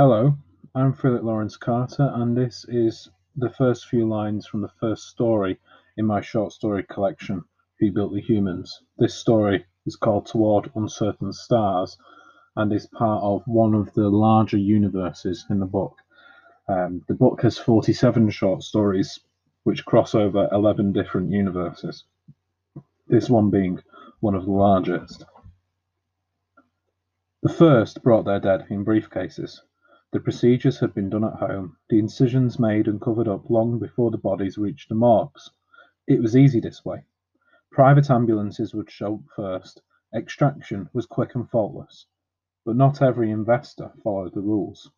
[0.00, 0.38] Hello,
[0.76, 5.58] I'm Philip Lawrence Carter, and this is the first few lines from the first story
[5.96, 7.42] in my short story collection,
[7.80, 8.80] Who Built the Humans.
[8.96, 11.98] This story is called Toward Uncertain Stars
[12.54, 15.96] and is part of one of the larger universes in the book.
[16.68, 19.18] Um, the book has 47 short stories
[19.64, 22.04] which cross over 11 different universes,
[23.08, 23.80] this one being
[24.20, 25.24] one of the largest.
[27.42, 29.58] The first brought their dead in briefcases.
[30.10, 34.10] The procedures had been done at home, the incisions made and covered up long before
[34.10, 35.50] the bodies reached the morgues.
[36.06, 37.04] It was easy this way.
[37.70, 39.82] Private ambulances would show up first.
[40.14, 42.06] Extraction was quick and faultless.
[42.64, 44.90] But not every investor followed the rules.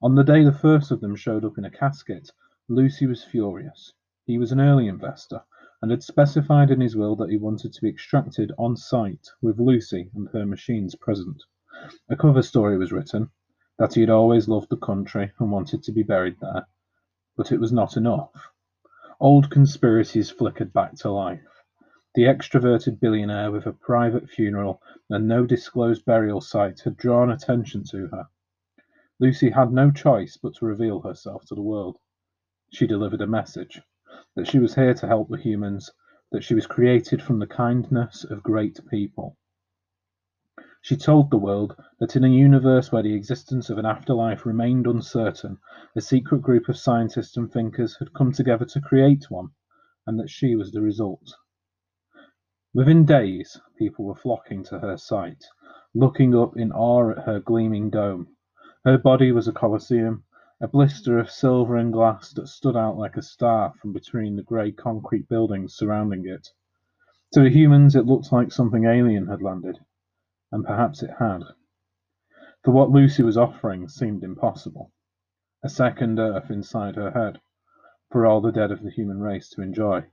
[0.00, 2.30] On the day the first of them showed up in a casket,
[2.68, 3.92] Lucy was furious.
[4.26, 5.42] He was an early investor
[5.82, 9.58] and had specified in his will that he wanted to be extracted on site with
[9.58, 11.42] Lucy and her machines present.
[12.08, 13.28] A cover story was written,
[13.80, 16.66] that he had always loved the country and wanted to be buried there.
[17.34, 18.30] But it was not enough.
[19.18, 21.64] Old conspiracies flickered back to life.
[22.14, 27.82] The extroverted billionaire with a private funeral and no disclosed burial site had drawn attention
[27.84, 28.28] to her.
[29.18, 31.96] Lucy had no choice but to reveal herself to the world.
[32.72, 33.80] She delivered a message
[34.36, 35.90] that she was here to help the humans,
[36.32, 39.38] that she was created from the kindness of great people.
[40.82, 44.86] She told the world that in a universe where the existence of an afterlife remained
[44.86, 45.58] uncertain,
[45.94, 49.50] a secret group of scientists and thinkers had come together to create one,
[50.06, 51.34] and that she was the result.
[52.72, 55.44] Within days, people were flocking to her site,
[55.94, 58.34] looking up in awe at her gleaming dome.
[58.82, 60.24] Her body was a colosseum,
[60.62, 64.42] a blister of silver and glass that stood out like a star from between the
[64.42, 66.48] grey concrete buildings surrounding it.
[67.34, 69.78] To the humans, it looked like something alien had landed
[70.52, 71.42] and perhaps it had.
[72.64, 74.92] For what Lucy was offering seemed impossible.
[75.62, 77.40] A second Earth inside her head,
[78.10, 80.04] for all the dead of the human race to enjoy.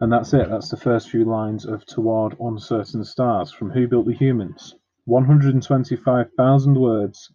[0.00, 0.48] And that's it.
[0.48, 4.76] That's the first few lines of Toward Uncertain Stars from Who Built the Humans.
[5.06, 7.32] 125,000 words,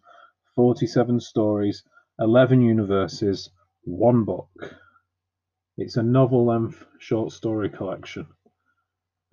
[0.54, 1.84] 47 stories,
[2.18, 3.50] 11 universes,
[3.82, 4.48] one book.
[5.76, 8.26] It's a novel length short story collection.